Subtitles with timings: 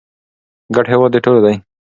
[0.75, 1.55] ګډ هېواد د ټولو دی.